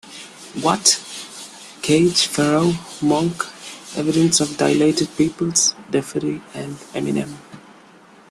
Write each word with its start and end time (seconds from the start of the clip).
What?, 0.63 0.99
Cage, 1.83 2.25
Pharoahe 2.27 2.73
Monch, 3.03 3.41
Evidence 3.95 4.39
of 4.39 4.57
Dilated 4.57 5.15
Peoples, 5.15 5.75
Defari 5.91 6.41
and 6.55 6.75
Eminem. 6.95 7.35